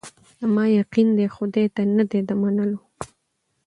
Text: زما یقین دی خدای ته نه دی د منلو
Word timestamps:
زما 0.39 0.63
یقین 0.79 1.07
دی 1.17 1.25
خدای 1.35 1.67
ته 1.75 1.81
نه 1.97 2.03
دی 2.09 2.19
د 2.27 2.31
منلو 2.41 2.79